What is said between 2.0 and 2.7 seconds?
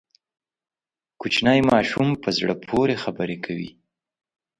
په زړه